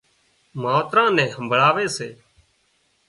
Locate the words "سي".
1.95-2.09